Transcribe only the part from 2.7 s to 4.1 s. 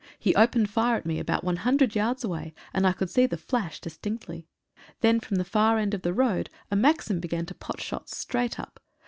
and I could see the flash dis